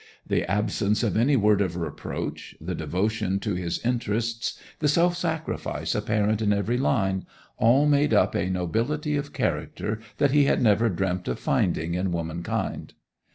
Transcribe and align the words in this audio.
The 0.25 0.49
absence 0.49 1.03
of 1.03 1.15
any 1.15 1.35
word 1.35 1.61
of 1.61 1.77
reproach, 1.77 2.55
the 2.59 2.73
devotion 2.73 3.39
to 3.41 3.53
his 3.53 3.77
interests, 3.85 4.59
the 4.79 4.87
self 4.87 5.15
sacrifice 5.15 5.93
apparent 5.93 6.41
in 6.41 6.51
every 6.51 6.79
line, 6.79 7.27
all 7.57 7.85
made 7.85 8.11
up 8.11 8.33
a 8.33 8.49
nobility 8.49 9.15
of 9.15 9.31
character 9.31 9.99
that 10.17 10.31
he 10.31 10.45
had 10.45 10.59
never 10.59 10.89
dreamt 10.89 11.27
of 11.27 11.37
finding 11.37 11.93
in 11.93 12.11
womankind. 12.11 12.95